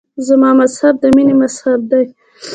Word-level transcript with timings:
زما 0.27 0.49
مذهب 0.61 0.95
د 1.03 1.05
مینې 1.15 1.35
مذهب 1.41 1.79
دی. 1.91 2.05